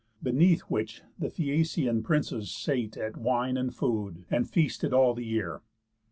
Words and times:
Beneath 0.23 0.61
which 0.61 1.03
the 1.19 1.27
Phæacian 1.27 2.03
princes 2.03 2.49
sate 2.49 2.97
At 2.97 3.17
wine 3.17 3.55
and 3.55 3.71
food, 3.71 4.25
and 4.31 4.49
feasted 4.49 4.93
all 4.93 5.13
the 5.13 5.23
year. 5.25 5.61